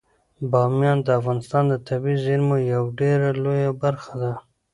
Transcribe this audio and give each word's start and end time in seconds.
بامیان 0.51 0.99
د 1.03 1.07
افغانستان 1.19 1.63
د 1.69 1.73
طبیعي 1.87 2.17
زیرمو 2.23 2.55
یوه 2.73 2.89
ډیره 2.99 3.27
لویه 3.43 3.71
برخه 3.83 4.13
ده. 4.21 4.33